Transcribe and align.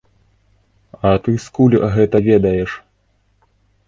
А 1.09 1.11
ты 1.27 1.31
скуль 1.43 1.75
гэта 1.97 2.17
ведаеш? 2.29 2.71